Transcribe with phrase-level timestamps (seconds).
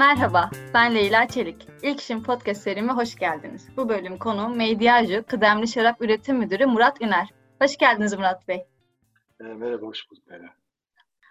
[0.00, 1.66] Merhaba, ben Leyla Çelik.
[1.82, 3.68] İlk İşim Podcast serime hoş geldiniz.
[3.76, 7.28] Bu bölüm konuğum Medyacı, Kıdemli Şarap Üretim Müdürü Murat Üner.
[7.62, 8.66] Hoş geldiniz Murat Bey.
[9.40, 10.48] E, merhaba, hoş bulduk Leyla.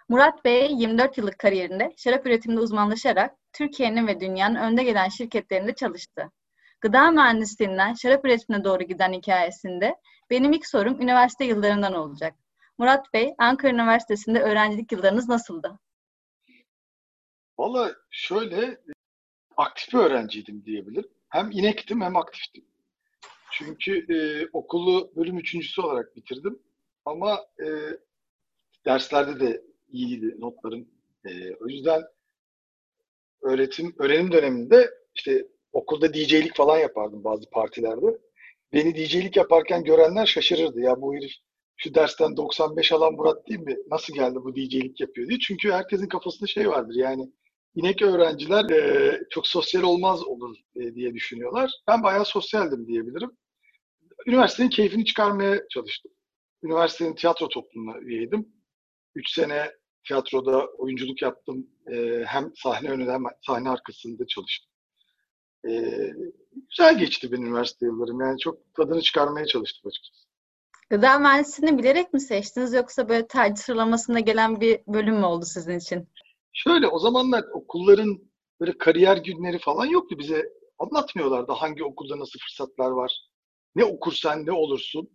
[0.08, 6.30] Murat Bey 24 yıllık kariyerinde şarap üretiminde uzmanlaşarak Türkiye'nin ve dünyanın önde gelen şirketlerinde çalıştı.
[6.80, 9.96] Gıda mühendisliğinden şarap üretimine doğru giden hikayesinde
[10.30, 12.34] benim ilk sorum üniversite yıllarından olacak.
[12.78, 15.78] Murat Bey, Ankara Üniversitesi'nde öğrencilik yıllarınız nasıldı?
[17.60, 18.80] Valla şöyle
[19.56, 21.10] aktif bir öğrenciydim diyebilirim.
[21.28, 22.64] Hem inektim hem aktiftim.
[23.52, 26.58] Çünkü e, okulu bölüm üçüncüsü olarak bitirdim.
[27.04, 27.66] Ama e,
[28.86, 30.88] derslerde de iyiydi notlarım.
[31.24, 32.02] E, o yüzden
[33.42, 38.18] öğretim öğrenim döneminde işte okulda DJ'lik falan yapardım bazı partilerde.
[38.72, 40.80] Beni DJ'lik yaparken görenler şaşırırdı.
[40.80, 41.32] Ya bu herif
[41.76, 43.76] şu dersten 95 alan Murat değil mi?
[43.90, 45.38] Nasıl geldi bu DJ'lik yapıyor diye.
[45.38, 47.30] Çünkü herkesin kafasında şey vardır yani
[47.74, 51.70] inek öğrenciler e, çok sosyal olmaz olur e, diye düşünüyorlar.
[51.88, 53.30] Ben bayağı sosyaldim diyebilirim.
[54.26, 56.12] Üniversitenin keyfini çıkarmaya çalıştım.
[56.62, 58.48] Üniversitenin tiyatro toplumuna üyeydim.
[59.14, 59.70] Üç sene
[60.04, 61.66] tiyatroda oyunculuk yaptım.
[61.92, 64.70] E, hem sahne önünde hem sahne arkasında çalıştım.
[65.68, 65.72] E,
[66.68, 68.20] güzel geçti benim üniversite yıllarım.
[68.20, 70.30] Yani çok tadını çıkarmaya çalıştım açıkçası.
[70.90, 75.78] Gıda mühendisliğini bilerek mi seçtiniz yoksa böyle tercih sıralamasında gelen bir bölüm mü oldu sizin
[75.78, 76.08] için?
[76.52, 78.18] Şöyle o zamanlar okulların
[78.60, 80.18] böyle kariyer günleri falan yoktu.
[80.18, 83.20] Bize anlatmıyorlardı hangi okulda nasıl fırsatlar var.
[83.74, 85.10] Ne okursan ne olursun.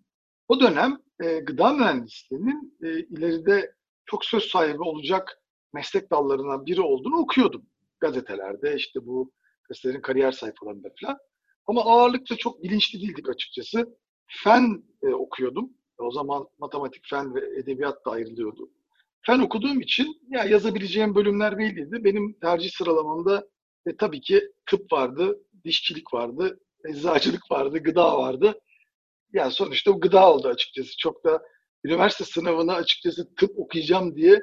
[0.47, 3.75] O dönem e, gıda mühendisliğinin e, ileride
[4.05, 5.41] çok söz sahibi olacak
[5.73, 7.65] meslek dallarından biri olduğunu okuyordum.
[7.99, 9.31] Gazetelerde işte bu
[9.69, 11.17] gazetelerin kariyer sayfalarında falan.
[11.67, 13.97] Ama ağırlıkça çok bilinçli değildik açıkçası.
[14.27, 15.69] Fen e, okuyordum.
[15.97, 18.69] O zaman matematik, fen ve edebiyat da ayrılıyordu
[19.25, 22.03] fen okuduğum için ya yazabileceğim bölümler belliydi.
[22.03, 23.47] Benim tercih sıralamamda
[23.87, 26.59] e, tabii ki tıp vardı, dişçilik vardı,
[26.89, 28.59] eczacılık vardı, gıda vardı.
[29.33, 30.97] Yani sonuçta o gıda oldu açıkçası.
[30.97, 31.41] Çok da
[31.85, 34.41] üniversite sınavına açıkçası tıp okuyacağım diye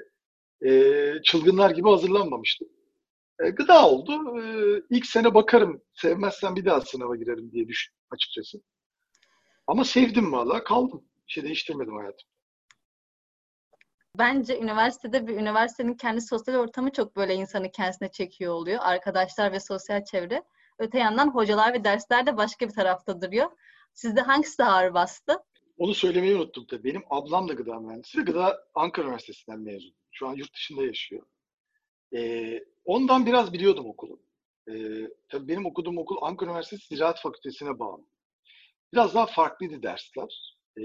[0.66, 0.93] e,
[1.25, 2.69] çılgınlar gibi hazırlanmamıştım.
[3.44, 4.41] E, gıda oldu.
[4.41, 4.44] E,
[4.91, 8.62] ilk sene bakarım, sevmezsem bir daha sınava girerim diye düşün açıkçası.
[9.66, 11.04] Ama sevdim valla, kaldım.
[11.28, 12.31] Bir şey değiştirmedim hayatım.
[14.19, 18.78] Bence üniversitede bir üniversitenin kendi sosyal ortamı çok böyle insanı kendisine çekiyor oluyor.
[18.83, 20.43] Arkadaşlar ve sosyal çevre.
[20.78, 23.50] Öte yandan hocalar ve dersler de başka bir tarafta duruyor.
[23.95, 25.43] Sizde hangisi daha ağır bastı?
[25.78, 26.84] Onu söylemeyi unuttum tabii.
[26.84, 29.95] Benim ablam da gıda mühendisi ve gıda Ankara Üniversitesi'nden mezun.
[30.11, 31.27] Şu an yurt dışında yaşıyor.
[32.15, 34.21] Ee, ondan biraz biliyordum okulu.
[34.69, 34.73] Ee,
[35.29, 38.03] tabii benim okuduğum okul Ankara Üniversitesi Ziraat Fakültesi'ne bağlı.
[38.93, 40.56] Biraz daha farklıydı dersler.
[40.79, 40.83] Ee,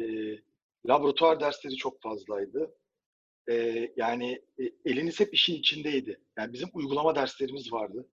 [0.85, 2.71] laboratuvar dersleri çok fazlaydı
[3.49, 6.19] e, yani e, eliniz hep işin içindeydi.
[6.37, 8.09] Yani bizim uygulama derslerimiz vardı.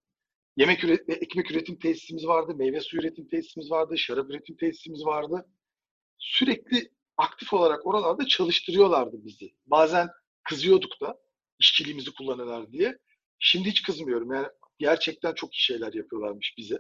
[0.57, 5.49] Yemek üret, ekmek üretim tesisimiz vardı, meyve suyu üretim tesisimiz vardı, şarap üretim tesisimiz vardı.
[6.19, 9.55] Sürekli aktif olarak oralarda çalıştırıyorlardı bizi.
[9.67, 10.09] Bazen
[10.45, 11.19] kızıyorduk da
[11.59, 12.99] işçiliğimizi kullanırlar diye.
[13.39, 14.33] Şimdi hiç kızmıyorum.
[14.33, 14.47] Yani
[14.79, 16.79] gerçekten çok iyi şeyler yapıyorlarmış bize.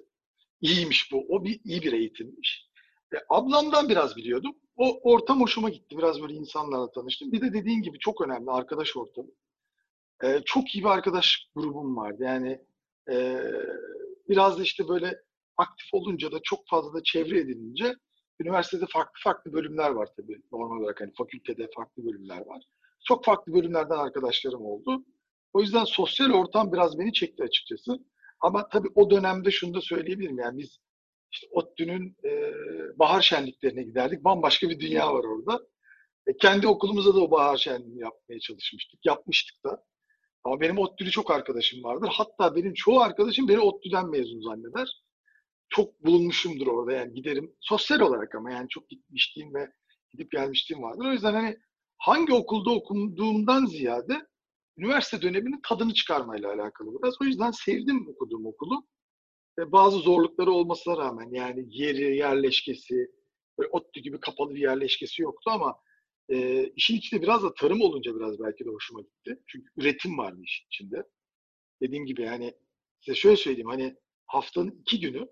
[0.60, 1.26] İyiymiş bu.
[1.28, 2.68] O bir iyi bir eğitimmiş.
[3.14, 5.98] E, ablamdan biraz biliyordum o ortam hoşuma gitti.
[5.98, 7.32] Biraz böyle insanlarla tanıştım.
[7.32, 9.28] Bir de dediğin gibi çok önemli arkadaş ortamı.
[10.24, 12.22] Ee, çok iyi bir arkadaş grubum vardı.
[12.24, 12.60] Yani
[13.10, 13.40] e,
[14.28, 15.22] biraz da işte böyle
[15.56, 17.94] aktif olunca da çok fazla da çevre edinince
[18.40, 20.42] üniversitede farklı farklı bölümler var tabii.
[20.52, 22.62] Normal olarak hani fakültede farklı bölümler var.
[23.08, 25.04] Çok farklı bölümlerden arkadaşlarım oldu.
[25.52, 27.98] O yüzden sosyal ortam biraz beni çekti açıkçası.
[28.40, 30.38] Ama tabii o dönemde şunu da söyleyebilirim.
[30.38, 30.78] Yani biz
[31.34, 32.52] işte ODTÜ'nün e,
[32.98, 34.24] bahar şenliklerine giderdik.
[34.24, 35.66] Bambaşka bir dünya var orada.
[36.26, 39.06] E, kendi okulumuzda da o bahar şenliğini yapmaya çalışmıştık.
[39.06, 39.84] Yapmıştık da.
[40.44, 42.10] Ama benim ODTÜ'lü çok arkadaşım vardır.
[42.12, 44.88] Hatta benim çoğu arkadaşım beni ODTÜ'den mezun zanneder.
[45.68, 47.56] Çok bulunmuşumdur orada yani giderim.
[47.60, 49.70] Sosyal olarak ama yani çok gitmişliğim ve
[50.12, 51.04] gidip gelmişliğim vardır.
[51.04, 51.58] O yüzden hani
[51.98, 54.26] hangi okulda okuduğumdan ziyade
[54.78, 57.14] üniversite döneminin tadını çıkarmayla alakalı biraz.
[57.22, 58.86] O yüzden sevdim okuduğum okulu
[59.58, 63.06] bazı zorlukları olmasına rağmen yani yeri, yerleşkesi,
[63.58, 65.76] böyle ODTÜ gibi kapalı bir yerleşkesi yoktu ama
[66.28, 69.42] e, işin içinde biraz da tarım olunca biraz belki de hoşuma gitti.
[69.46, 71.02] Çünkü üretim vardı işin içinde.
[71.82, 72.54] Dediğim gibi yani
[73.00, 73.96] size şöyle söyleyeyim hani
[74.26, 75.28] haftanın iki günü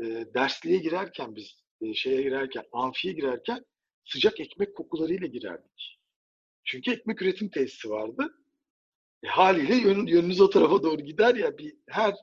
[0.00, 3.64] e, dersliğe girerken biz e, şeye girerken, amfiye girerken
[4.04, 6.00] sıcak ekmek kokularıyla girerdik.
[6.64, 8.34] Çünkü ekmek üretim tesisi vardı.
[9.22, 12.14] E, haliyle yön, yönünüz o tarafa doğru gider ya bir her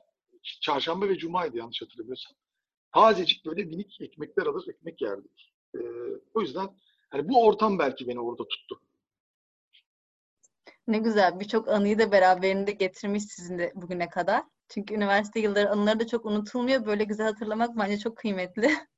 [0.60, 2.36] çarşamba ve cumaydı yanlış hatırlamıyorsam.
[2.94, 5.52] Tazecik böyle minik ekmekler alır, ekmek yerdik.
[5.74, 5.78] Ee,
[6.34, 6.68] o yüzden
[7.10, 8.80] hani bu ortam belki beni orada tuttu.
[10.88, 11.40] Ne güzel.
[11.40, 14.42] Birçok anıyı da beraberinde getirmiş sizin de bugüne kadar.
[14.68, 16.86] Çünkü üniversite yılları anıları da çok unutulmuyor.
[16.86, 18.70] Böyle güzel hatırlamak bence çok kıymetli.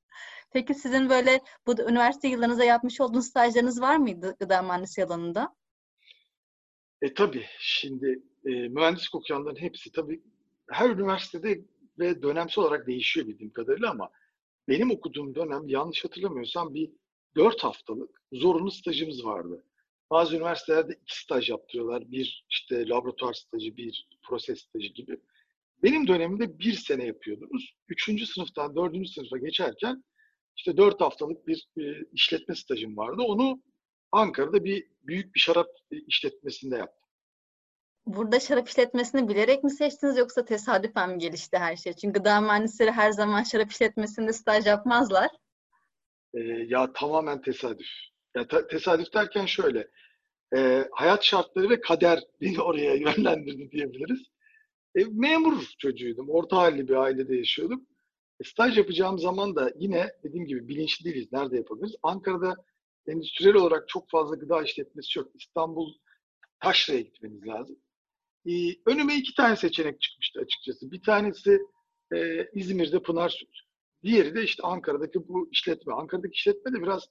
[0.53, 5.55] Peki sizin böyle bu üniversite yıllarınızda yapmış olduğunuz stajlarınız var mıydı gıda mühendisliği alanında?
[7.03, 10.23] E tabii şimdi e, mühendislik okuyanların hepsi tabii
[10.71, 11.65] her üniversitede
[11.99, 14.11] ve dönemsel olarak değişiyor bildiğim kadarıyla ama
[14.69, 16.91] benim okuduğum dönem yanlış hatırlamıyorsam bir
[17.37, 19.65] dört haftalık zorunlu stajımız vardı.
[20.11, 22.11] Bazı üniversitelerde iki staj yaptırıyorlar.
[22.11, 25.21] Bir işte laboratuvar stajı, bir proses stajı gibi.
[25.83, 27.75] Benim dönemimde bir sene yapıyordunuz.
[27.89, 30.05] Üçüncü sınıftan dördüncü sınıfa geçerken
[30.57, 31.83] işte dört haftalık bir e,
[32.13, 33.23] işletme stajım vardı.
[33.23, 33.63] Onu
[34.13, 37.06] Ankara'da bir büyük bir şarap işletmesinde yaptım.
[38.07, 41.93] Burada şarap işletmesini bilerek mi seçtiniz yoksa tesadüfen mi gelişti her şey?
[41.93, 45.31] Çünkü gıda mühendisleri her zaman şarap işletmesinde staj yapmazlar.
[46.35, 47.87] Ee, ya tamamen tesadüf.
[48.37, 49.89] Ya ta- tesadüf derken şöyle,
[50.57, 54.23] e, hayat şartları ve kader beni oraya yönlendirdi diyebiliriz.
[54.97, 57.87] E, memur çocuğuydum, orta halli bir ailede yaşıyordum.
[58.41, 61.97] E, staj yapacağım zaman da yine dediğim gibi bilinçli değiliz, nerede yapabiliriz?
[62.03, 62.55] Ankara'da
[63.09, 65.29] endüstriyel olarak çok fazla gıda işletmesi yok.
[65.35, 65.93] İstanbul,
[66.61, 67.77] Taşra'ya gitmeniz lazım.
[68.47, 68.53] E,
[68.87, 70.91] önüme iki tane seçenek çıkmıştı açıkçası.
[70.93, 71.61] Bir tanesi
[72.15, 73.49] e, İzmir'de Pınar Süt.
[74.03, 75.95] Diğeri de işte Ankara'daki bu işletme.
[75.95, 77.09] Ankara'daki işletme de biraz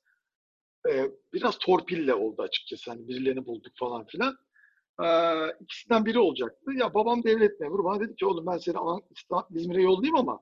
[0.90, 2.92] e, biraz torpille oldu açıkçası.
[2.92, 4.38] Hani birilerini bulduk falan filan.
[5.04, 5.08] E,
[5.60, 6.72] ikisinden biri olacaktı.
[6.74, 7.84] Ya babam devlet memuru.
[7.84, 8.78] Bana dedi ki oğlum ben seni
[9.50, 10.40] İzmir'e yollayayım ama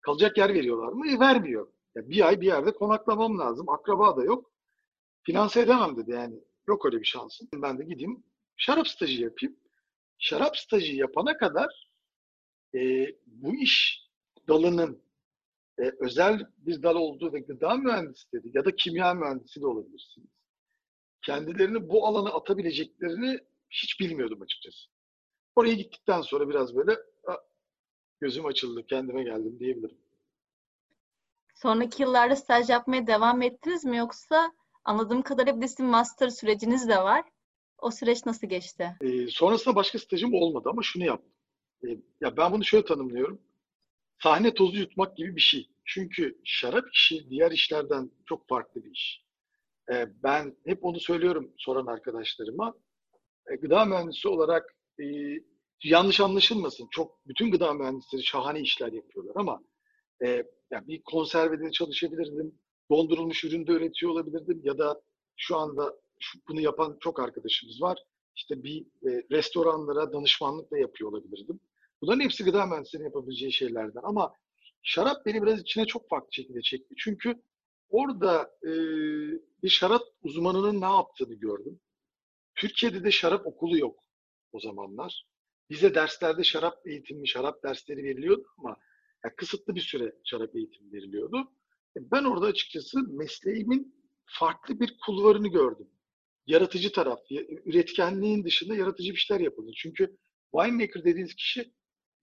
[0.00, 1.08] kalacak yer veriyorlar mı?
[1.08, 1.68] E, vermiyor.
[1.94, 3.68] Ya bir ay bir yerde konaklamam lazım.
[3.68, 4.50] Akraba da yok.
[5.22, 6.34] Finanse edemem dedi yani.
[6.68, 7.48] Yok öyle bir şansım.
[7.54, 8.24] Ben de gideyim
[8.56, 9.56] şarap stajı yapayım.
[10.24, 11.88] Şarap stajı yapana kadar
[12.74, 14.06] e, bu iş
[14.48, 15.02] dalının
[15.78, 20.28] e, özel bir dal olduğu ve gıda mühendisleri ya da kimya mühendisi de olabilirsiniz.
[21.22, 23.38] Kendilerini bu alana atabileceklerini
[23.70, 24.88] hiç bilmiyordum açıkçası.
[25.56, 26.96] Oraya gittikten sonra biraz böyle
[28.20, 29.98] gözüm açıldı, kendime geldim diyebilirim.
[31.54, 34.52] Sonraki yıllarda staj yapmaya devam ettiniz mi yoksa
[34.84, 37.24] anladığım kadarıyla bir de master süreciniz de var.
[37.82, 38.96] O süreç nasıl geçti?
[39.00, 41.32] Ee, sonrasında başka stajım olmadı ama şunu yaptım.
[41.84, 41.88] Ee,
[42.20, 43.42] ya ben bunu şöyle tanımlıyorum.
[44.22, 45.68] Sahne tozu yutmak gibi bir şey.
[45.84, 49.24] Çünkü şarap işi diğer işlerden çok farklı bir iş.
[49.92, 52.74] Ee, ben hep onu söylüyorum soran arkadaşlarıma.
[53.50, 55.04] Ee, gıda mühendisi olarak e,
[55.84, 56.88] yanlış anlaşılmasın.
[56.90, 59.62] Çok bütün gıda mühendisleri şahane işler yapıyorlar ama
[60.24, 60.28] e,
[60.70, 62.58] yani bir konservede çalışabilirdim.
[62.90, 65.02] Dondurulmuş üründe üretiyor olabilirdim ya da
[65.36, 65.94] şu anda
[66.48, 67.98] bunu yapan çok arkadaşımız var.
[68.36, 71.60] İşte bir e, restoranlara danışmanlık da yapıyor olabilirdim.
[72.02, 74.00] Bunların hepsi gıda mühendisliğinin yapabileceği şeylerden.
[74.04, 74.34] Ama
[74.82, 76.94] şarap beni biraz içine çok farklı şekilde çekti.
[76.98, 77.42] Çünkü
[77.88, 78.70] orada e,
[79.62, 81.80] bir şarap uzmanının ne yaptığını gördüm.
[82.54, 84.04] Türkiye'de de şarap okulu yok
[84.52, 85.26] o zamanlar.
[85.70, 88.76] Bize derslerde şarap eğitimi, şarap dersleri veriliyordu ama
[89.24, 91.52] yani kısıtlı bir süre şarap eğitimi veriliyordu.
[91.96, 93.94] E, ben orada açıkçası mesleğimin
[94.24, 95.88] farklı bir kulvarını gördüm.
[96.46, 97.18] Yaratıcı taraf,
[97.64, 99.70] üretkenliğin dışında yaratıcı bir şeyler yapıldı.
[99.76, 100.16] Çünkü
[100.54, 101.72] winemaker dediğiniz kişi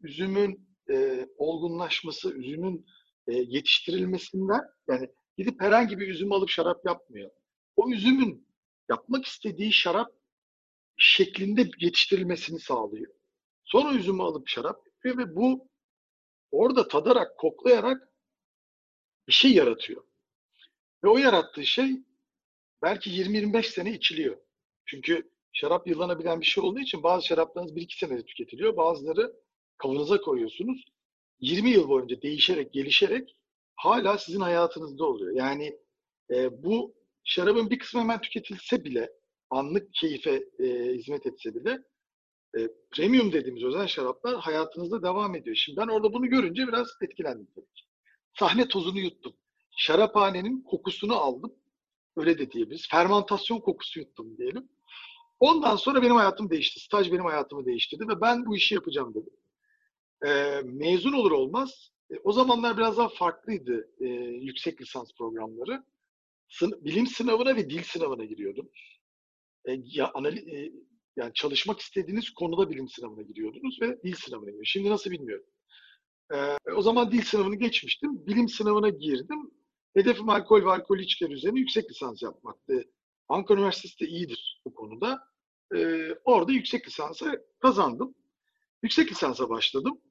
[0.01, 2.85] üzümün e, olgunlaşması, üzümün
[3.27, 7.31] e, yetiştirilmesinden yani gidip herhangi bir üzüm alıp şarap yapmıyor.
[7.75, 8.47] O üzümün
[8.89, 10.11] yapmak istediği şarap
[10.97, 13.13] şeklinde yetiştirilmesini sağlıyor.
[13.63, 15.69] Sonra üzümü alıp şarap yapıyor ve bu
[16.51, 18.09] orada tadarak, koklayarak
[19.27, 20.03] bir şey yaratıyor.
[21.03, 22.03] Ve o yarattığı şey
[22.81, 24.37] belki 20-25 sene içiliyor.
[24.85, 28.77] Çünkü şarap yıllanabilen bir şey olduğu için bazı şaraplarınız 1-2 senede tüketiliyor.
[28.77, 29.33] Bazıları
[29.77, 30.85] kavanıza koyuyorsunuz.
[31.39, 33.35] 20 yıl boyunca değişerek, gelişerek
[33.75, 35.35] hala sizin hayatınızda oluyor.
[35.35, 35.79] Yani
[36.31, 39.09] e, bu şarabın bir kısmı hemen tüketilse bile,
[39.49, 41.79] anlık keyfe e, hizmet etse bile
[42.57, 42.59] e,
[42.91, 45.55] premium dediğimiz özel şaraplar hayatınızda devam ediyor.
[45.55, 47.83] Şimdi ben orada bunu görünce biraz etkilendim tabii ki.
[48.39, 49.33] Sahne tozunu yuttum.
[49.77, 51.55] Şaraphanenin kokusunu aldım.
[52.17, 52.87] Öyle de diyebiliriz.
[52.89, 54.69] Fermantasyon kokusu yuttum diyelim.
[55.39, 56.79] Ondan sonra benim hayatım değişti.
[56.79, 59.33] Staj benim hayatımı değiştirdi ve ben bu işi yapacağım dedim
[60.25, 64.05] e, mezun olur olmaz e, o zamanlar biraz daha farklıydı e,
[64.41, 65.83] yüksek lisans programları.
[66.49, 68.99] Sın, bilim sınavına ve dil sınavına giriyordunuz.
[69.65, 70.71] E, ya, anali, e,
[71.15, 74.69] yani çalışmak istediğiniz konuda bilim sınavına giriyordunuz ve dil sınavına giriyordunuz.
[74.69, 75.45] Şimdi nasıl bilmiyorum.
[76.33, 78.27] E, o zaman dil sınavını geçmiştim.
[78.27, 79.51] Bilim sınavına girdim.
[79.99, 82.83] Hedefim alkol ve alkol içkiler üzerine yüksek lisans yapmaktı.
[83.27, 85.19] Ankara Üniversitesi de iyidir bu konuda.
[85.75, 88.15] E, orada yüksek lisansı kazandım.
[88.83, 90.01] Yüksek lisansa başladım.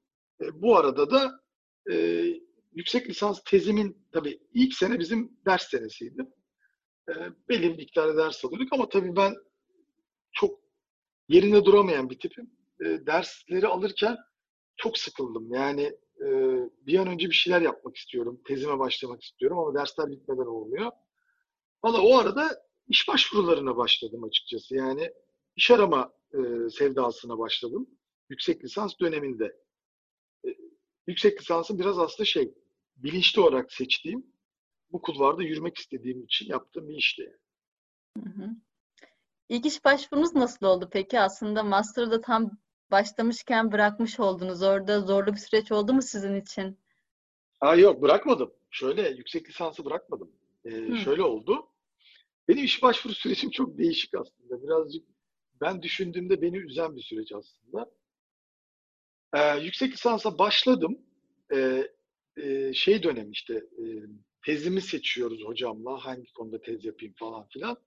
[0.41, 1.39] E, bu arada da
[1.91, 2.25] e,
[2.73, 6.21] yüksek lisans tezimin tabii ilk sene bizim ders senesiydi.
[7.09, 7.13] E,
[7.49, 9.35] belli miktarda ders alıyorduk ama tabii ben
[10.31, 10.59] çok
[11.27, 12.51] yerinde duramayan bir tipim.
[12.85, 14.17] E, dersleri alırken
[14.77, 15.53] çok sıkıldım.
[15.53, 16.29] Yani e,
[16.85, 18.41] bir an önce bir şeyler yapmak istiyorum.
[18.45, 20.91] Tezime başlamak istiyorum ama dersler bitmeden olmuyor.
[21.83, 24.75] Valla o arada iş başvurularına başladım açıkçası.
[24.75, 25.11] Yani
[25.55, 27.89] iş arama e, sevdasına başladım.
[28.29, 29.57] Yüksek lisans döneminde.
[30.45, 30.49] E,
[31.07, 32.53] yüksek lisansın biraz aslında şey,
[32.95, 34.25] bilinçli olarak seçtiğim,
[34.91, 37.37] bu kulvarda yürümek istediğim için yaptığım bir işti.
[38.23, 38.49] Hı hı.
[39.49, 41.19] İlk iş başvurunuz nasıl oldu peki?
[41.19, 42.51] Aslında master'da tam
[42.91, 44.63] başlamışken bırakmış oldunuz.
[44.63, 46.79] Orada zorlu bir süreç oldu mu sizin için?
[47.61, 48.53] Aa, yok bırakmadım.
[48.71, 50.31] Şöyle yüksek lisansı bırakmadım.
[50.65, 51.67] Ee, şöyle oldu.
[52.47, 54.63] Benim iş başvuru sürecim çok değişik aslında.
[54.63, 55.05] Birazcık
[55.61, 57.91] ben düşündüğümde beni üzen bir süreç aslında.
[59.33, 60.97] Ee, yüksek lisansa başladım.
[61.53, 61.87] Ee,
[62.37, 63.83] e, şey dönem işte e,
[64.45, 66.05] tezimi seçiyoruz hocamla.
[66.05, 67.77] Hangi konuda tez yapayım falan filan.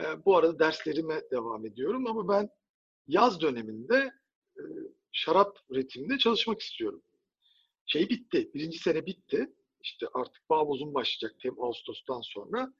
[0.00, 2.48] Ee, bu arada derslerime devam ediyorum ama ben
[3.06, 4.12] yaz döneminde
[5.16, 7.02] şarap üretiminde çalışmak istiyorum.
[7.86, 8.50] Şey bitti.
[8.54, 9.52] Birinci sene bitti.
[9.82, 12.72] İşte artık bağ başlayacak Tem Ağustos'tan sonra.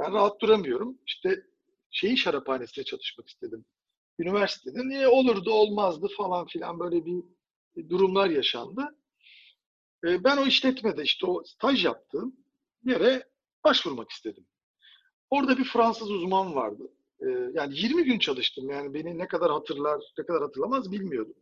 [0.00, 0.98] Ben rahat duramıyorum.
[1.06, 1.42] İşte
[1.90, 3.64] şeyin şaraphanesinde çalışmak istedim.
[4.18, 7.22] Üniversitede niye olurdu olmazdı falan filan böyle bir,
[7.88, 8.96] durumlar yaşandı.
[10.04, 12.36] E, ben o işletmede işte o staj yaptığım
[12.84, 13.28] yere
[13.64, 14.46] başvurmak istedim.
[15.30, 16.82] Orada bir Fransız uzman vardı.
[17.20, 18.70] E, yani 20 gün çalıştım.
[18.70, 21.34] Yani beni ne kadar hatırlar, ne kadar hatırlamaz bilmiyordum.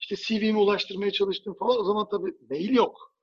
[0.00, 1.80] İşte CV'mi ulaştırmaya çalıştım falan.
[1.80, 3.14] O zaman tabii mail yok.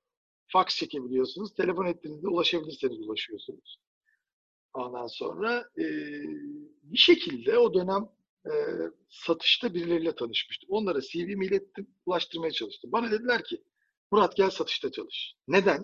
[0.48, 1.54] Fax çekebiliyorsunuz.
[1.54, 3.80] Telefon ettiğinizde ulaşabilirseniz ulaşıyorsunuz.
[4.74, 5.86] Ondan sonra e,
[6.84, 8.10] bir şekilde o dönem
[8.46, 8.51] e,
[9.10, 10.70] satışta birileriyle tanışmıştım.
[10.72, 12.92] Onlara CV'mi ilettim, ulaştırmaya çalıştım.
[12.92, 13.63] Bana dediler ki
[14.12, 15.36] Murat gel satışta çalış.
[15.48, 15.84] Neden?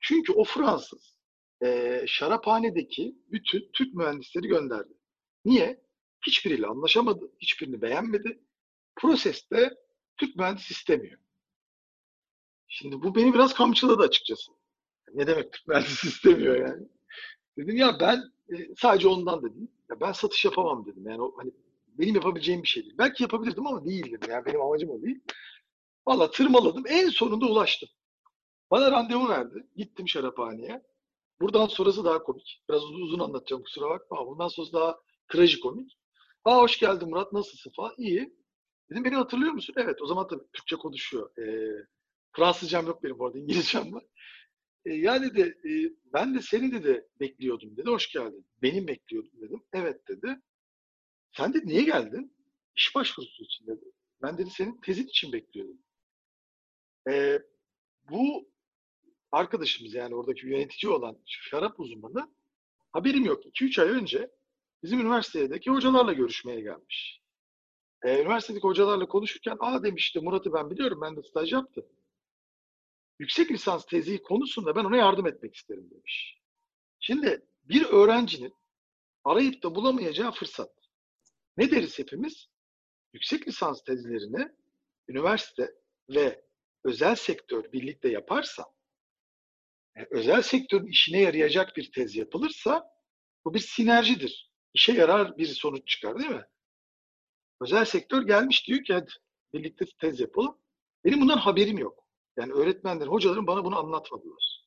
[0.00, 1.18] Çünkü o Fransız
[1.64, 4.92] e, şaraphanedeki bütün Türk mühendisleri gönderdi.
[5.44, 5.84] Niye?
[6.26, 8.40] Hiçbiriyle anlaşamadı, hiçbirini beğenmedi.
[8.96, 9.70] Proseste
[10.16, 11.18] Türk mühendis istemiyor.
[12.68, 14.52] Şimdi bu beni biraz kamçıladı açıkçası.
[15.14, 16.88] Ne demek Türk mühendis istemiyor yani?
[17.58, 19.68] Dedim ya ben e, sadece ondan dedim.
[19.90, 21.08] Ya ben satış yapamam dedim.
[21.08, 21.50] Yani o, hani
[21.88, 22.94] benim yapabileceğim bir şey değil.
[22.98, 24.30] Belki yapabilirdim ama değil dedim.
[24.30, 25.20] Yani benim amacım o değil.
[26.06, 26.84] Valla tırmaladım.
[26.88, 27.88] En sonunda ulaştım.
[28.70, 29.66] Bana randevu verdi.
[29.76, 30.82] Gittim şaraphaneye.
[31.40, 32.62] Buradan sonrası daha komik.
[32.68, 34.26] Biraz uzun uzun anlatacağım kusura bakma.
[34.26, 34.96] Bundan sonrası daha
[35.28, 35.98] trajikomik.
[36.44, 37.92] Aa hoş geldin Murat nasılsın falan.
[37.98, 38.34] İyi.
[38.90, 39.74] Dedim beni hatırlıyor musun?
[39.78, 41.38] Evet o zaman tabii Türkçe konuşuyor.
[41.38, 41.86] Ee,
[42.32, 44.04] Fransızcam yok benim bu arada İngilizcem var.
[44.84, 47.90] E, yani de e, ben de seni de, de bekliyordum dedi.
[47.90, 48.46] Hoş geldin.
[48.62, 49.62] Benim bekliyordum dedim.
[49.72, 50.40] Evet dedi.
[51.36, 52.36] Sen de niye geldin?
[52.76, 53.84] İş başvurusu için dedi.
[54.22, 55.78] Ben dedi senin tezin için bekliyordum.
[57.10, 57.38] E,
[58.10, 58.50] bu
[59.32, 62.34] arkadaşımız yani oradaki yönetici olan şarap uzmanı
[62.92, 63.46] haberim yok.
[63.46, 64.30] 2-3 ay önce
[64.82, 67.23] bizim üniversitedeki hocalarla görüşmeye gelmiş.
[68.04, 71.84] E, üniversitedeki hocalarla konuşurken aa demişti Murat'ı ben biliyorum ben de staj yaptım
[73.18, 76.40] yüksek lisans tezi konusunda ben ona yardım etmek isterim demiş.
[77.00, 78.54] Şimdi bir öğrencinin
[79.24, 80.70] arayıp da bulamayacağı fırsat.
[81.56, 82.46] Ne deriz hepimiz?
[83.12, 84.48] Yüksek lisans tezlerini
[85.08, 85.74] üniversite
[86.08, 86.44] ve
[86.84, 88.64] özel sektör birlikte yaparsa,
[89.96, 92.90] e, özel sektörün işine yarayacak bir tez yapılırsa
[93.44, 94.50] bu bir sinerjidir.
[94.74, 96.46] İşe yarar bir sonuç çıkar değil mi?
[97.60, 99.10] Özel sektör gelmiş diyor ki hadi
[99.52, 100.58] birlikte tez yapalım.
[101.04, 102.04] Benim bundan haberim yok.
[102.36, 104.64] Yani öğretmenler, hocalarım bana bunu anlatmadılar.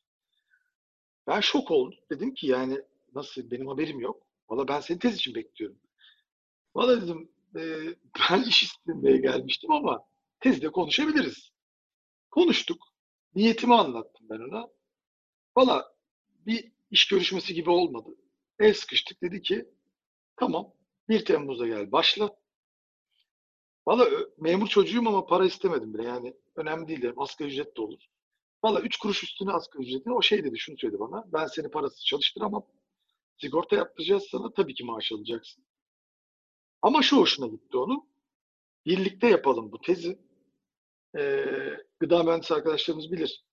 [1.27, 1.99] Ben şok oldum.
[2.11, 2.81] Dedim ki yani
[3.15, 4.23] nasıl benim haberim yok.
[4.49, 5.79] Valla ben senin tez için bekliyorum.
[6.75, 7.61] Valla dedim e,
[8.31, 10.05] ben iş istemeye gelmiştim ama
[10.39, 11.51] tezde konuşabiliriz.
[12.31, 12.77] Konuştuk.
[13.35, 14.67] Niyetimi anlattım ben ona.
[15.57, 15.95] Valla
[16.45, 18.09] bir iş görüşmesi gibi olmadı.
[18.59, 19.65] El sıkıştık dedi ki
[20.35, 20.73] tamam
[21.09, 22.35] 1 Temmuz'da gel başla.
[23.87, 26.03] Valla memur çocuğum ama para istemedim bile.
[26.03, 27.21] Yani önemli değil dedim.
[27.21, 27.99] Asgari ücret de olur.
[28.63, 31.23] Valla üç kuruş üstüne asgari ücretini o şey dedi, şunu söyledi bana.
[31.33, 32.65] Ben seni parasız çalıştıramam.
[33.37, 34.53] Sigorta yaptıracağız sana.
[34.53, 35.63] Tabii ki maaş alacaksın.
[36.81, 38.09] Ama şu hoşuna gitti onun.
[38.85, 40.19] Birlikte yapalım bu tezi.
[41.17, 41.45] Ee,
[41.99, 43.45] gıda mühendisi arkadaşlarımız bilir.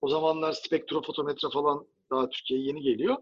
[0.00, 3.16] O zamanlar spektrofotometre falan daha Türkiye'ye yeni geliyor.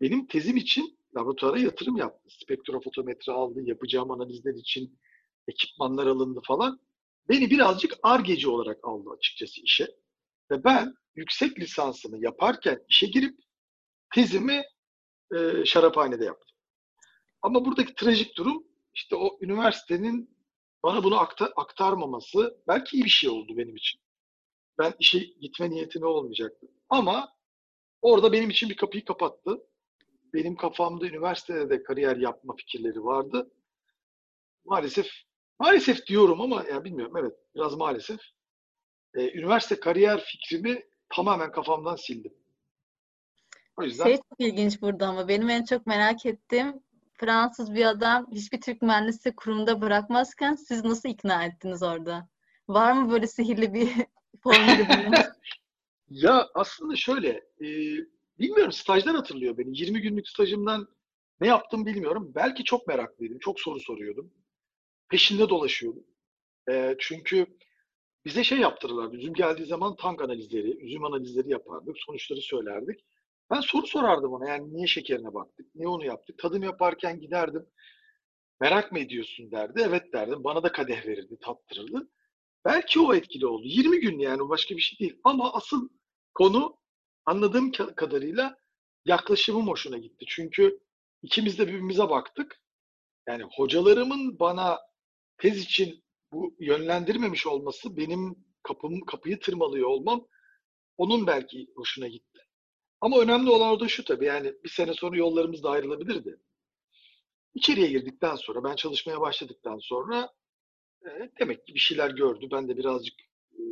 [0.00, 2.30] Benim tezim için laboratuvara yatırım yaptı.
[2.30, 4.98] Spektrofotometre aldı, yapacağım analizler için
[5.48, 6.80] ekipmanlar alındı falan.
[7.28, 9.86] Beni birazcık argeci olarak aldı açıkçası işe.
[10.50, 13.38] Ve ben yüksek lisansını yaparken işe girip
[14.14, 14.62] tezimi
[15.34, 16.56] e, şaraphanede yaptım.
[17.42, 20.36] Ama buradaki trajik durum işte o üniversitenin
[20.82, 24.00] bana bunu aktar, aktarmaması belki iyi bir şey oldu benim için.
[24.78, 26.66] Ben işe gitme niyetine olmayacaktı.
[26.88, 27.28] Ama
[28.02, 29.66] orada benim için bir kapıyı kapattı.
[30.34, 33.50] Benim kafamda üniversitede de kariyer yapma fikirleri vardı.
[34.64, 35.10] Maalesef
[35.60, 38.20] Maalesef diyorum ama ya bilmiyorum evet biraz maalesef.
[39.14, 42.34] Ee, üniversite kariyer fikrimi tamamen kafamdan sildim.
[43.76, 48.26] O yüzden Şey çok ilginç burada ama benim en çok merak ettiğim Fransız bir adam
[48.32, 52.28] hiçbir Türk mühendisi kurumda bırakmazken siz nasıl ikna ettiniz orada?
[52.68, 53.90] Var mı böyle sihirli bir
[54.42, 54.86] formülü
[56.10, 57.28] ya aslında şöyle
[57.60, 57.66] e,
[58.38, 59.78] bilmiyorum stajdan hatırlıyor beni.
[59.78, 60.88] 20 günlük stajımdan
[61.40, 62.32] ne yaptım bilmiyorum.
[62.34, 63.38] Belki çok meraklıydım.
[63.38, 64.30] Çok soru soruyordum.
[65.10, 66.04] Peşinde dolaşıyordum.
[66.70, 67.46] E, çünkü
[68.24, 69.16] bize şey yaptırırlardı.
[69.16, 71.96] Üzüm geldiği zaman tank analizleri, üzüm analizleri yapardık.
[71.98, 73.00] Sonuçları söylerdik.
[73.50, 74.48] Ben soru sorardım ona.
[74.48, 75.74] Yani niye şekerine baktık?
[75.74, 76.38] Niye onu yaptık?
[76.38, 77.66] Tadım yaparken giderdim.
[78.60, 79.82] Merak mı ediyorsun derdi.
[79.86, 80.44] Evet derdim.
[80.44, 82.08] Bana da kadeh verirdi, tattırırdı.
[82.64, 83.66] Belki o etkili oldu.
[83.66, 85.20] 20 gün yani başka bir şey değil.
[85.24, 85.88] Ama asıl
[86.34, 86.76] konu
[87.26, 88.56] anladığım kadarıyla
[89.04, 90.24] yaklaşımım hoşuna gitti.
[90.28, 90.80] Çünkü
[91.22, 92.60] ikimiz de birbirimize baktık.
[93.28, 94.78] Yani hocalarımın bana
[95.40, 100.26] tez için bu yönlendirmemiş olması benim kapım, kapıyı tırmalıyor olmam
[100.96, 102.46] onun belki hoşuna gitti.
[103.00, 106.40] Ama önemli olan orada şu tabii yani bir sene sonra yollarımız da ayrılabilirdi.
[107.54, 110.30] İçeriye girdikten sonra, ben çalışmaya başladıktan sonra
[111.04, 112.48] e, demek ki bir şeyler gördü.
[112.52, 113.14] Ben de birazcık
[113.52, 113.62] e,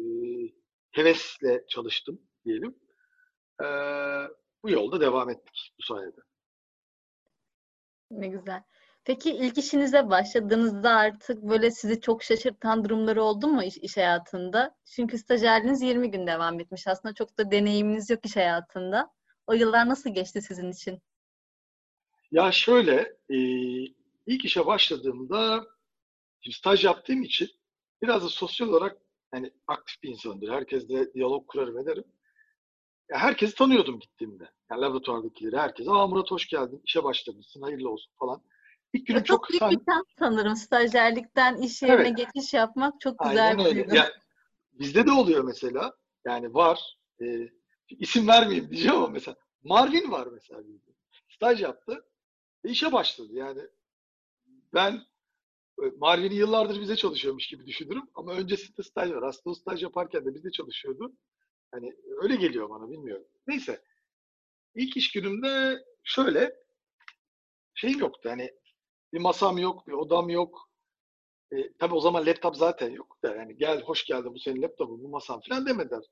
[0.90, 2.78] hevesle çalıştım diyelim.
[3.62, 3.66] E,
[4.62, 6.20] bu yolda devam ettik bu sayede.
[8.10, 8.62] Ne güzel.
[9.08, 14.76] Peki ilk işinize başladığınızda artık böyle sizi çok şaşırtan durumları oldu mu iş, iş hayatında?
[14.96, 16.86] Çünkü stajyerliğiniz 20 gün devam etmiş.
[16.86, 19.10] Aslında çok da deneyiminiz yok iş hayatında.
[19.46, 21.02] O yıllar nasıl geçti sizin için?
[22.30, 23.36] Ya şöyle, e,
[24.26, 25.66] ilk işe başladığımda
[26.50, 27.48] staj yaptığım için
[28.02, 28.96] biraz da sosyal olarak
[29.34, 30.52] yani aktif bir insanımdır.
[30.52, 32.04] Herkesle diyalog kurarım ederim.
[33.10, 34.48] Ya herkesi tanıyordum gittiğimde.
[34.70, 35.90] Yani laboratuvardakileri, herkese.
[35.90, 38.42] Aa Murat hoş geldin, işe başlamışsın, hayırlı olsun falan.
[38.92, 40.56] İlk günüm çok, çok büyük bir şans sanırım.
[40.56, 42.32] Stajyerlikten iş yerine evet.
[42.34, 43.96] geçiş yapmak çok güzel Aynen bir öyle.
[43.96, 44.12] Ya,
[44.72, 45.96] bizde de oluyor mesela.
[46.26, 46.98] Yani var.
[47.22, 47.48] E,
[47.88, 50.62] isim vermeyeyim diyeceğim ama mesela Marvin var mesela.
[51.28, 52.04] Staj yaptı
[52.64, 53.32] ve işe başladı.
[53.32, 53.60] Yani
[54.74, 54.92] ben
[55.82, 59.22] e, Marvin'i yıllardır bize çalışıyormuş gibi düşünürüm ama öncesinde staj var.
[59.22, 61.12] Aslında o staj yaparken de bizde çalışıyordu.
[61.70, 63.26] Hani öyle geliyor bana bilmiyorum.
[63.46, 63.82] Neyse.
[64.74, 66.56] İlk iş günümde şöyle
[67.74, 68.28] şeyim yoktu.
[68.28, 68.50] Hani
[69.12, 70.70] bir masam yok, bir odam yok.
[71.52, 75.02] E, tabii o zaman laptop zaten yok da yani gel hoş geldin bu senin laptopun,
[75.02, 76.02] bu masan falan demediler.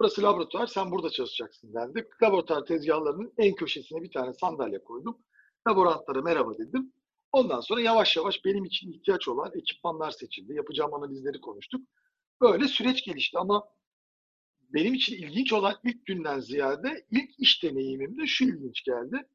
[0.00, 2.08] Burası laboratuvar, sen burada çalışacaksın dendi.
[2.22, 5.18] Laboratuvar tezgahlarının en köşesine bir tane sandalye koydum.
[5.68, 6.92] Laborantlara merhaba dedim.
[7.32, 10.54] Ondan sonra yavaş yavaş benim için ihtiyaç olan ekipmanlar seçildi.
[10.54, 11.80] Yapacağım analizleri konuştuk.
[12.40, 13.68] Böyle süreç gelişti ama
[14.60, 19.28] benim için ilginç olan ilk günden ziyade ilk iş deneyimimde şu ilginç geldi.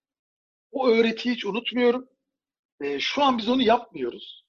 [0.72, 2.10] O öğretiyi hiç unutmuyorum.
[2.82, 4.46] E, şu an biz onu yapmıyoruz.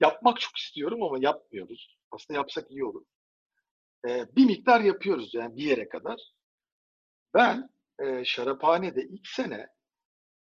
[0.00, 1.98] Yapmak çok istiyorum ama yapmıyoruz.
[2.10, 3.04] Aslında yapsak iyi olur.
[4.08, 6.20] E, bir miktar yapıyoruz yani bir yere kadar.
[7.34, 9.68] Ben e, şaraphanede ilk sene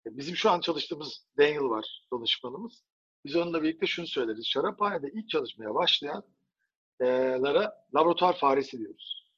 [0.06, 2.84] e, bizim şu an çalıştığımız Daniel var danışmanımız.
[3.24, 4.46] Biz onunla birlikte şunu söyleriz.
[4.46, 9.28] Şaraphanede ilk çalışmaya başlayanlara laboratuvar faresi diyoruz.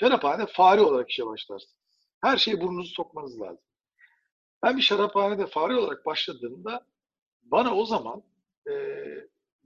[0.00, 1.76] Şaraphanede fare olarak işe başlarsınız.
[2.22, 3.64] Her şeyi burnunuzu sokmanız lazım.
[4.62, 6.86] Ben bir şaraphanede fare olarak başladığımda
[7.50, 8.22] bana o zaman
[8.70, 8.74] e,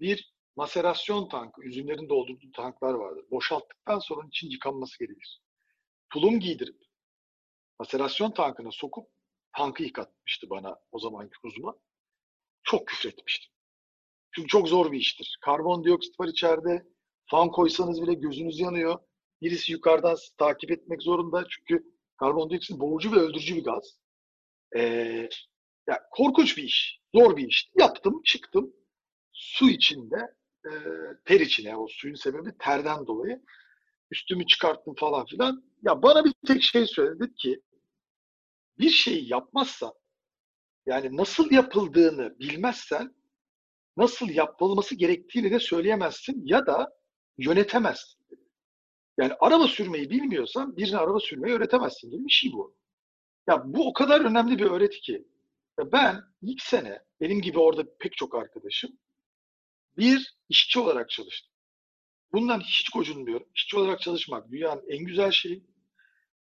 [0.00, 3.24] bir maserasyon tankı, üzümlerin doldurduğu tanklar vardır.
[3.30, 5.42] Boşalttıktan sonra için yıkanması gerekir.
[6.12, 6.76] Tulum giydirip
[7.78, 9.08] maserasyon tankına sokup
[9.56, 11.80] tankı yıkatmıştı bana o zamanki uzman.
[12.62, 13.52] Çok küfretmiştim.
[14.34, 15.38] Çünkü çok zor bir iştir.
[15.40, 16.86] Karbondioksit var içeride.
[17.26, 18.98] Fan koysanız bile gözünüz yanıyor.
[19.42, 21.46] Birisi yukarıdan takip etmek zorunda.
[21.48, 21.84] Çünkü
[22.16, 23.98] karbondioksit boğucu ve öldürücü bir gaz.
[24.76, 25.28] Ee,
[25.88, 27.00] yani korkunç bir iş.
[27.14, 27.70] Zor bir iş.
[27.78, 28.72] Yaptım, çıktım.
[29.32, 30.16] Su içinde,
[30.66, 30.70] e,
[31.24, 31.76] ter içine.
[31.76, 33.42] O suyun sebebi terden dolayı.
[34.10, 35.64] Üstümü çıkarttım falan filan.
[35.82, 37.60] Ya bana bir tek şey söyledi ki
[38.78, 39.92] bir şeyi yapmazsan
[40.86, 43.14] yani nasıl yapıldığını bilmezsen
[43.96, 46.90] nasıl yapılması gerektiğini de söyleyemezsin ya da
[47.38, 48.24] yönetemezsin.
[49.18, 52.76] Yani araba sürmeyi bilmiyorsan birine araba sürmeyi öğretemezsin gibi bir şey bu.
[53.48, 55.24] Ya bu o kadar önemli bir öğreti ki.
[55.78, 58.98] Ben ilk sene benim gibi orada pek çok arkadaşım
[59.96, 61.52] bir işçi olarak çalıştım.
[62.32, 63.46] Bundan hiç gocunmuyorum.
[63.54, 65.64] İşçi olarak çalışmak dünyanın en güzel şeyi.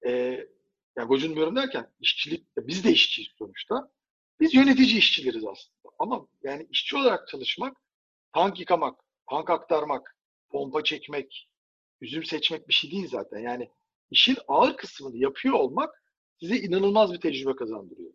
[0.07, 0.47] Ee,
[0.97, 3.91] yani gocunmuyorum derken işçilik, biz de işçiyiz sonuçta.
[4.41, 5.95] Biz yönetici işçileriz aslında.
[5.99, 7.77] Ama yani işçi olarak çalışmak,
[8.35, 10.17] tank yıkamak, tank aktarmak,
[10.49, 11.51] pompa çekmek,
[12.01, 13.39] üzüm seçmek bir şey değil zaten.
[13.39, 13.71] Yani
[14.11, 16.03] işin ağır kısmını yapıyor olmak
[16.41, 18.13] size inanılmaz bir tecrübe kazandırıyor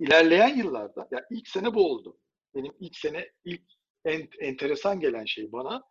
[0.00, 2.18] ilerleyen yıllarda, ya yani ilk sene bu oldu.
[2.54, 3.62] Benim ilk sene, ilk
[4.04, 5.84] en, enteresan gelen şey bana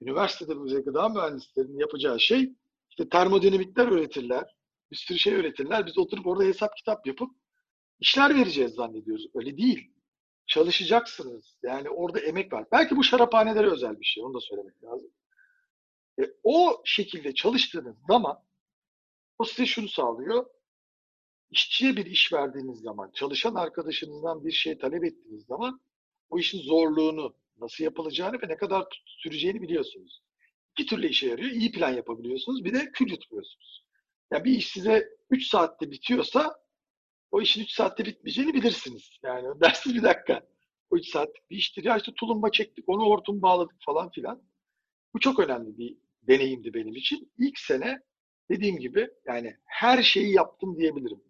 [0.00, 2.52] üniversitede bize gıda mühendislerinin yapacağı şey
[2.90, 4.56] işte termodinamikler öğretirler.
[4.90, 5.86] Bir sürü şey öğretirler.
[5.86, 7.30] Biz oturup orada hesap kitap yapıp
[8.00, 9.26] işler vereceğiz zannediyoruz.
[9.34, 9.92] Öyle değil.
[10.46, 11.58] Çalışacaksınız.
[11.62, 12.66] Yani orada emek var.
[12.72, 14.24] Belki bu şaraphanelere özel bir şey.
[14.24, 15.10] Onu da söylemek lazım.
[16.20, 18.38] E, o şekilde çalıştığınız zaman
[19.38, 20.46] o size şunu sağlıyor.
[21.50, 25.80] İşçiye bir iş verdiğiniz zaman, çalışan arkadaşınızdan bir şey talep ettiğiniz zaman
[26.30, 30.22] o işin zorluğunu, nasıl yapılacağını ve ne kadar süreceğini biliyorsunuz.
[30.72, 31.50] İki türlü işe yarıyor.
[31.50, 32.64] İyi plan yapabiliyorsunuz.
[32.64, 33.84] Bir de kül yutmuyorsunuz.
[34.32, 36.56] Yani bir iş size 3 saatte bitiyorsa
[37.30, 39.10] o işin 3 saatte bitmeyeceğini bilirsiniz.
[39.22, 40.46] Yani dersiz bir dakika.
[40.90, 41.84] O 3 saatlik bir iştir.
[41.84, 44.42] Ya işte tulumba çektik, onu hortum bağladık falan filan.
[45.14, 47.32] Bu çok önemli bir deneyimdi benim için.
[47.38, 48.00] İlk sene
[48.50, 51.20] dediğim gibi yani her şeyi yaptım diyebilirim.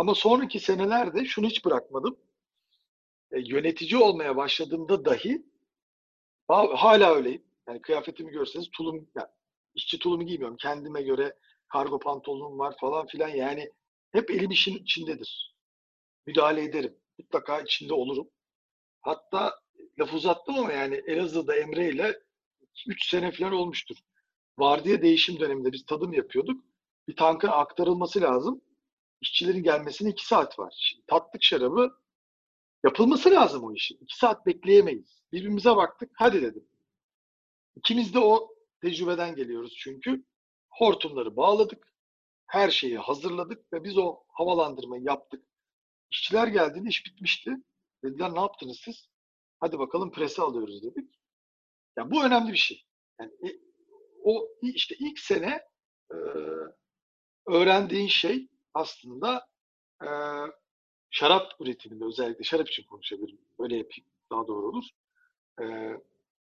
[0.00, 2.16] Ama sonraki senelerde şunu hiç bırakmadım.
[3.32, 5.42] E, yönetici olmaya başladığımda dahi
[6.48, 7.42] hala öyleyim.
[7.68, 9.28] Yani kıyafetimi görseniz tulum, yani
[9.74, 10.56] işçi tulumu giymiyorum.
[10.56, 11.36] Kendime göre
[11.68, 13.28] kargo pantolonum var falan filan.
[13.28, 13.70] Yani
[14.12, 15.56] hep elim işin içindedir.
[16.26, 16.96] Müdahale ederim.
[17.18, 18.28] Mutlaka içinde olurum.
[19.00, 19.60] Hatta
[19.98, 22.20] laf uzattım ama yani Elazığ'da Emre ile
[22.86, 23.96] 3 sene falan olmuştur.
[24.58, 26.64] Vardiya değişim döneminde biz tadım yapıyorduk.
[27.08, 28.62] Bir tankın aktarılması lazım.
[29.20, 30.74] İşçilerin gelmesine 2 saat var.
[30.78, 31.98] Şimdi tatlık şarabı
[32.84, 33.98] yapılması lazım o işin.
[34.00, 35.22] 2 saat bekleyemeyiz.
[35.32, 36.10] Birbirimize baktık.
[36.14, 36.68] Hadi dedim.
[37.76, 40.24] İkimiz de o tecrübeden geliyoruz çünkü.
[40.70, 41.94] Hortumları bağladık.
[42.46, 45.44] Her şeyi hazırladık ve biz o havalandırmayı yaptık.
[46.10, 47.56] İşçiler geldiğinde iş bitmişti.
[48.04, 49.08] Dediler ne yaptınız siz?
[49.60, 51.20] Hadi bakalım presi alıyoruz dedik.
[51.96, 52.84] Yani bu önemli bir şey.
[53.20, 53.48] Yani e,
[54.24, 55.60] o işte ilk sene
[56.12, 56.16] e,
[57.46, 59.46] öğrendiğin şey aslında
[60.02, 60.08] e,
[61.10, 63.38] şarap üretiminde özellikle şarap için konuşabilirim.
[63.58, 64.84] Öyle yapayım daha doğru olur.
[65.60, 65.64] E,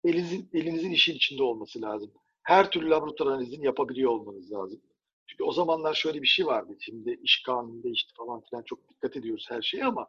[0.04, 2.12] elinizin, elinizin işin içinde olması lazım.
[2.44, 4.82] Her türlü laboratuvar analizini yapabiliyor olmanız lazım.
[5.28, 6.78] Çünkü o zamanlar şöyle bir şey vardı.
[6.80, 10.08] Şimdi iş kanunu değişti falan filan çok dikkat ediyoruz her şeye ama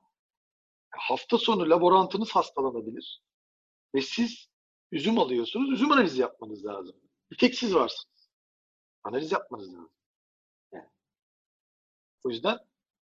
[0.91, 3.23] hafta sonu laborantınız hastalanabilir.
[3.95, 4.49] Ve siz
[4.93, 5.73] üzüm alıyorsunuz.
[5.73, 6.97] Üzüm analizi yapmanız lazım.
[7.31, 8.31] Bir tek siz varsınız.
[9.05, 9.91] Analiz yapmanız lazım.
[12.25, 12.59] O yüzden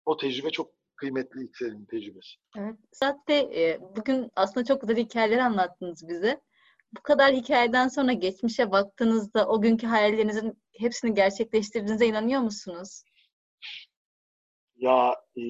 [0.06, 2.36] o tecrübe çok kıymetli ilk tecrübesi.
[2.58, 2.76] Evet.
[2.92, 6.42] Zaten e, bugün aslında çok güzel hikayeler anlattınız bize.
[6.94, 13.04] Bu kadar hikayeden sonra geçmişe baktığınızda o günkü hayallerinizin hepsini gerçekleştirdiğinize inanıyor musunuz?
[14.76, 15.42] Ya e,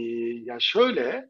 [0.44, 1.30] ya şöyle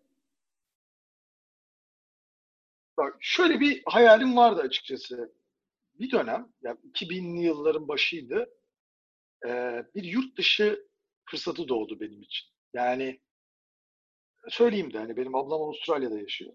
[2.97, 5.33] bak şöyle bir hayalim vardı açıkçası.
[5.99, 8.49] Bir dönem yani 2000'li yılların başıydı.
[9.45, 9.49] E,
[9.95, 10.87] bir yurt dışı
[11.29, 12.47] fırsatı doğdu benim için.
[12.73, 13.19] Yani
[14.49, 16.53] söyleyeyim de hani benim ablam Avustralya'da yaşıyor.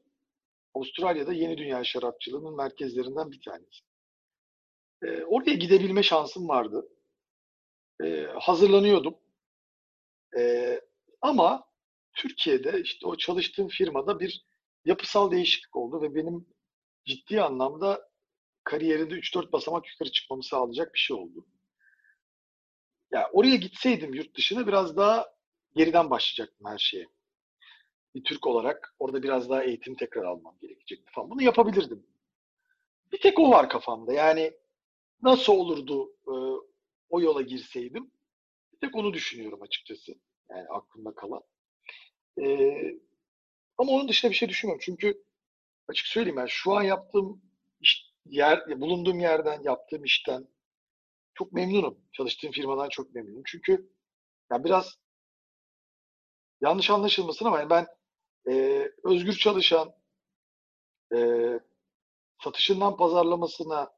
[0.74, 3.84] Avustralya'da yeni dünya şarapçılığının merkezlerinden bir tanesi.
[5.02, 6.88] E, oraya gidebilme şansım vardı.
[8.04, 9.18] E, hazırlanıyordum.
[10.38, 10.80] E,
[11.20, 11.64] ama
[12.12, 14.44] Türkiye'de işte o çalıştığım firmada bir
[14.84, 16.46] yapısal değişiklik oldu ve benim
[17.04, 18.10] ciddi anlamda
[18.64, 21.46] kariyerinde 3-4 basamak yukarı çıkmamı sağlayacak bir şey oldu.
[23.12, 25.26] Ya yani oraya gitseydim yurt dışına biraz daha
[25.76, 27.06] geriden başlayacaktım her şeye
[28.14, 31.30] bir Türk olarak orada biraz daha eğitim tekrar almam gerekecekti falan.
[31.30, 32.06] Bunu yapabilirdim.
[33.12, 34.12] Bir tek o var kafamda.
[34.12, 34.52] Yani
[35.22, 36.34] nasıl olurdu e,
[37.10, 38.10] o yola girseydim?
[38.72, 40.14] Bir tek onu düşünüyorum açıkçası.
[40.50, 41.42] Yani aklımda kalan.
[42.42, 42.46] E,
[43.78, 44.82] ama onun dışında bir şey düşünmüyorum.
[44.84, 45.24] Çünkü
[45.88, 47.42] açık söyleyeyim ben şu an yaptığım
[47.80, 50.48] iş, yer, bulunduğum yerden, yaptığım işten
[51.34, 51.98] çok memnunum.
[52.12, 53.42] Çalıştığım firmadan çok memnunum.
[53.46, 53.90] Çünkü
[54.52, 54.98] yani biraz
[56.60, 57.86] yanlış anlaşılmasın ama yani ben
[58.50, 59.92] e, özgür çalışan,
[61.14, 61.18] e,
[62.44, 63.90] satışından pazarlamasına,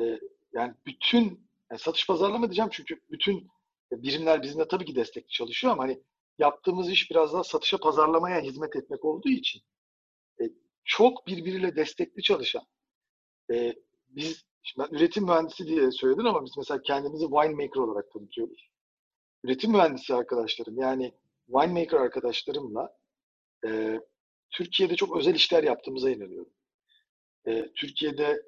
[0.00, 0.20] e,
[0.52, 3.48] yani bütün yani satış pazarlama diyeceğim çünkü bütün
[3.92, 6.02] birimler bizimle tabii ki destekli çalışıyor ama hani
[6.38, 9.62] yaptığımız iş biraz daha satışa pazarlamaya hizmet etmek olduğu için
[10.40, 10.44] e,
[10.84, 12.62] çok birbiriyle destekli çalışan
[13.52, 13.74] e,
[14.08, 18.68] biz şimdi ben üretim mühendisi diye söyledin ama biz mesela kendimizi winemaker olarak tanıtıyoruz.
[19.44, 21.14] Üretim mühendisi arkadaşlarım yani
[21.46, 22.96] winemaker arkadaşlarımla
[23.66, 24.00] e,
[24.50, 26.52] Türkiye'de çok özel işler yaptığımıza inanıyorum.
[27.46, 28.42] E, Türkiye'de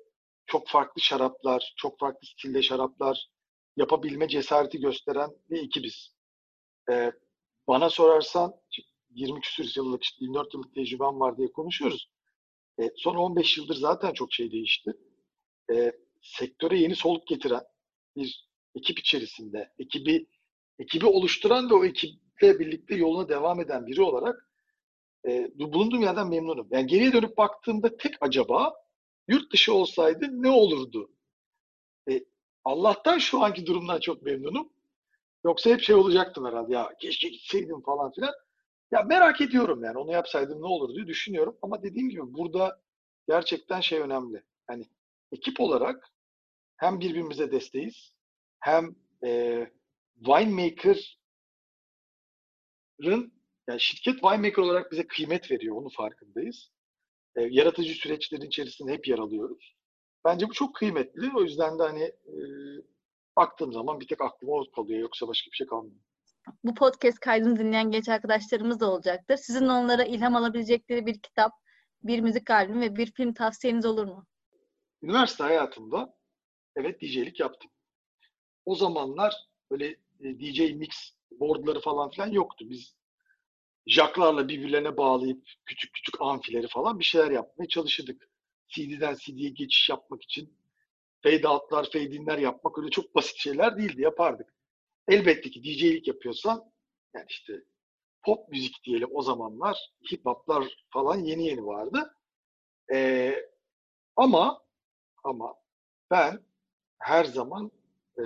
[0.46, 3.30] çok farklı şaraplar, çok farklı stilde şaraplar
[3.76, 6.14] yapabilme cesareti gösteren bir ekibiz.
[6.90, 7.12] E,
[7.68, 8.54] bana sorarsan
[9.10, 12.10] 20 küsur yıllık, işte 24 yıllık tecrübem var diye konuşuyoruz.
[12.80, 14.92] E, son 15 yıldır zaten çok şey değişti.
[15.72, 17.62] E, sektöre yeni soluk getiren
[18.16, 20.26] bir ekip içerisinde, ekibi
[20.78, 24.50] ekibi oluşturan ve o ekiple birlikte yoluna devam eden biri olarak
[25.28, 26.68] e, bulunduğum yerden memnunum.
[26.70, 28.74] Yani geriye dönüp baktığımda tek acaba
[29.28, 31.10] yurt dışı olsaydı ne olurdu?
[32.10, 32.24] E,
[32.64, 34.72] Allah'tan şu anki durumdan çok memnunum.
[35.44, 38.34] Yoksa hep şey olacaktım herhalde ya keşke gitseydim falan filan.
[38.92, 41.56] Ya merak ediyorum yani onu yapsaydım ne olur diye düşünüyorum.
[41.62, 42.80] Ama dediğim gibi burada
[43.28, 44.42] gerçekten şey önemli.
[44.70, 44.84] Yani
[45.32, 46.08] ekip olarak
[46.76, 48.12] hem birbirimize desteğiz
[48.60, 49.66] hem e,
[50.14, 51.10] Winemaker'ın
[53.68, 55.76] yani şirket Winemaker olarak bize kıymet veriyor.
[55.76, 56.70] Onun farkındayız.
[57.36, 59.76] E, yaratıcı süreçlerin içerisinde hep yer alıyoruz.
[60.24, 61.30] Bence bu çok kıymetli.
[61.36, 62.34] O yüzden de hani e,
[63.36, 65.00] baktığım zaman bir tek aklıma o kalıyor.
[65.00, 66.00] Yoksa başka bir şey kalmıyor.
[66.64, 69.36] Bu podcast kaydını dinleyen genç arkadaşlarımız da olacaktır.
[69.36, 71.52] Sizin onlara ilham alabilecekleri bir kitap,
[72.02, 74.26] bir müzik albümü ve bir film tavsiyeniz olur mu?
[75.02, 76.14] Üniversite hayatımda
[76.76, 77.70] evet DJ'lik yaptım.
[78.64, 79.34] O zamanlar
[79.70, 79.86] böyle
[80.20, 80.90] e, DJ mix
[81.30, 82.64] boardları falan filan yoktu.
[82.70, 82.96] Biz
[83.86, 88.30] jacklarla birbirlerine bağlayıp küçük küçük amfileri falan bir şeyler yapmaya çalışırdık.
[88.68, 90.56] CD'den CD'ye geçiş yapmak için
[91.22, 94.02] fade out'lar, fade in'ler yapmak öyle çok basit şeyler değildi.
[94.02, 94.54] Yapardık.
[95.08, 96.72] Elbette ki DJ'lik yapıyorsan
[97.14, 97.52] yani işte
[98.22, 102.14] pop müzik diyelim o zamanlar hip hop'lar falan yeni yeni vardı.
[102.92, 103.36] Ee,
[104.16, 104.62] ama
[105.24, 105.54] ama
[106.10, 106.40] ben
[106.98, 107.70] her zaman
[108.18, 108.24] e,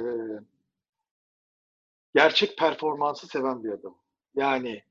[2.15, 3.99] gerçek performansı seven bir adamım.
[4.35, 4.85] Yani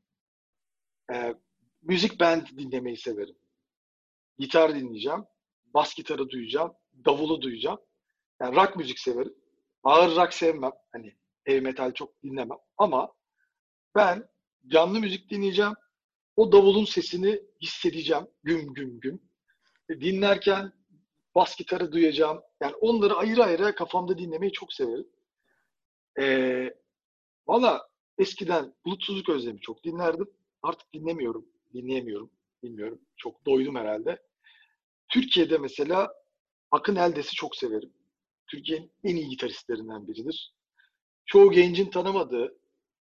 [1.13, 1.35] e,
[1.81, 3.35] müzik band dinlemeyi severim.
[4.37, 5.25] Gitar dinleyeceğim,
[5.73, 6.73] bas gitarı duyacağım,
[7.05, 7.79] davulu duyacağım.
[8.41, 9.35] Yani rock müzik severim.
[9.83, 10.71] Ağır rock sevmem.
[10.91, 12.57] Hani heavy metal çok dinlemem.
[12.77, 13.13] Ama
[13.95, 14.29] ben
[14.67, 15.73] canlı müzik dinleyeceğim.
[16.35, 18.27] O davulun sesini hissedeceğim.
[18.43, 19.21] Güm güm güm.
[19.89, 20.73] E, dinlerken
[21.35, 22.41] bas gitarı duyacağım.
[22.61, 25.07] Yani onları ayrı ayrı kafamda dinlemeyi çok severim.
[26.19, 26.73] Ee,
[27.47, 30.27] Valla eskiden bulutsuzluk özlemi çok dinlerdim.
[30.61, 31.45] Artık dinlemiyorum.
[31.73, 32.31] Dinleyemiyorum.
[32.63, 33.01] Bilmiyorum.
[33.17, 34.21] Çok doydum herhalde.
[35.09, 36.13] Türkiye'de mesela
[36.71, 37.93] Akın Eldes'i çok severim.
[38.47, 40.53] Türkiye'nin en iyi gitaristlerinden biridir.
[41.25, 42.57] Çoğu gencin tanımadığı,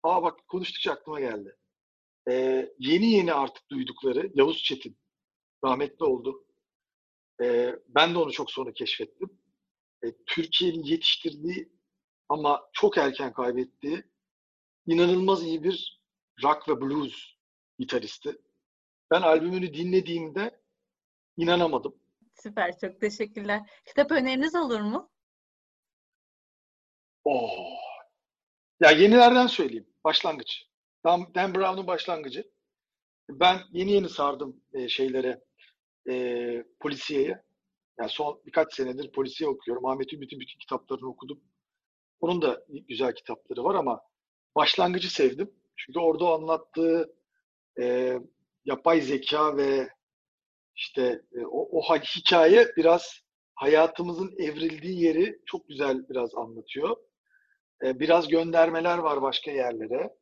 [0.04, 1.56] aa bak konuştukça aklıma geldi.
[2.30, 4.98] Ee, yeni yeni artık duydukları Yavuz Çetin
[5.63, 6.46] rahmetli oldu.
[7.41, 9.39] Ee, ben de onu çok sonra keşfettim.
[10.04, 11.71] Ee, Türkiye'nin yetiştirdiği
[12.30, 14.04] ama çok erken kaybettiği
[14.86, 16.02] inanılmaz iyi bir
[16.43, 17.36] rock ve blues
[17.80, 18.38] gitaristi.
[19.12, 20.62] Ben albümünü dinlediğimde
[21.38, 21.95] inanamadım.
[22.34, 23.62] Süper, çok teşekkürler.
[23.86, 25.12] Kitap öneriniz olur mu?
[27.23, 27.78] Oh.
[28.80, 29.88] Ya yenilerden söyleyeyim.
[30.04, 30.63] Başlangıç.
[31.06, 32.52] Dan, Dan Brown'un başlangıcı.
[33.30, 35.43] Ben yeni yeni sardım e, şeylere,
[36.10, 37.43] e, polisiyeye.
[38.00, 39.86] Yani son birkaç senedir polisiye okuyorum.
[39.86, 41.41] Ahmet Ümit'in bütün kitaplarını okudum.
[42.20, 44.02] Onun da güzel kitapları var ama
[44.56, 45.52] başlangıcı sevdim.
[45.76, 47.15] Çünkü orada anlattığı
[47.80, 48.17] e,
[48.65, 49.89] yapay zeka ve
[50.76, 53.22] işte e, o, o hikaye biraz
[53.56, 56.98] hayatımızın evrildiği yeri çok güzel biraz anlatıyor.
[57.84, 60.15] E, biraz göndermeler var başka yerlere.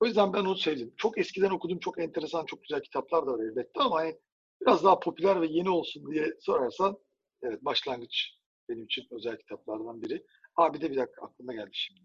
[0.00, 0.94] O yüzden ben onu sevdim.
[0.96, 4.18] Çok eskiden okudum, çok enteresan, çok güzel kitaplar da var elbette ama hani
[4.66, 6.98] biraz daha popüler ve yeni olsun diye sorarsan
[7.42, 8.30] evet başlangıç
[8.68, 10.26] benim için özel kitaplardan biri.
[10.54, 12.00] Ha bir de bir dakika aklıma geldi şimdi.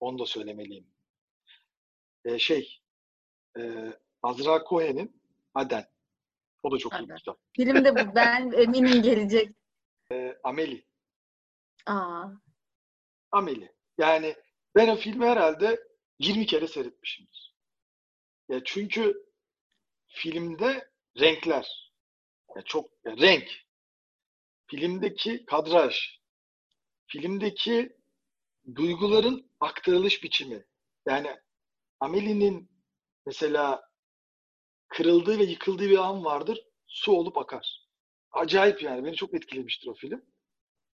[0.00, 0.86] Onu da söylemeliyim.
[2.24, 2.80] Ee, şey,
[3.58, 3.92] e,
[4.22, 5.22] Azra Cohen'in
[5.54, 5.86] Aden.
[6.62, 7.04] O da çok Aden.
[7.04, 7.38] iyi bir kitap.
[7.56, 8.14] Film de bu.
[8.14, 9.56] Ben eminim gelecek.
[10.12, 10.86] E, Ameli.
[11.86, 12.26] Aa.
[13.32, 13.72] Ameli.
[13.98, 14.34] Yani
[14.74, 15.80] ben o filmi herhalde
[16.18, 17.54] 20 kere seyretmişimdir.
[18.48, 19.26] Ya çünkü
[20.08, 21.92] filmde renkler,
[22.56, 23.48] ya çok ya renk,
[24.66, 25.96] filmdeki kadraj,
[27.06, 27.96] filmdeki
[28.74, 30.64] duyguların aktarılış biçimi.
[31.06, 31.36] Yani
[32.00, 32.70] Amelie'nin
[33.26, 33.82] mesela
[34.88, 36.60] kırıldığı ve yıkıldığı bir an vardır.
[36.86, 37.88] Su olup akar.
[38.32, 39.04] Acayip yani.
[39.04, 40.22] Beni çok etkilemiştir o film.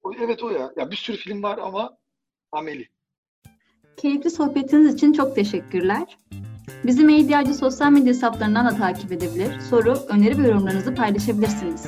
[0.02, 0.72] O, evet o ya.
[0.76, 1.98] Ya bir sürü film var ama
[2.52, 2.88] Amelie.
[3.96, 6.18] Keyifli sohbetiniz için çok teşekkürler.
[6.84, 11.86] Bizi Medyacı sosyal medya hesaplarından da takip edebilir, soru, öneri ve yorumlarınızı paylaşabilirsiniz.